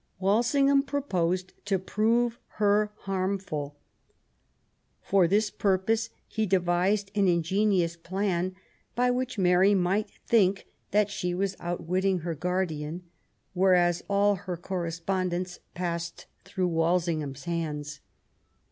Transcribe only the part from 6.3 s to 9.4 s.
devised an ingenious plan by which